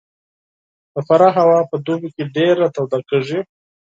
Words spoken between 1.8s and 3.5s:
دوبي کې ډېره توده کېږي